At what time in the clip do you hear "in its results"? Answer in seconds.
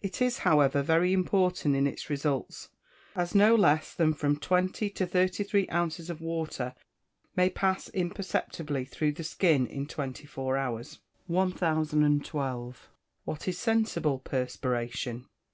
1.76-2.70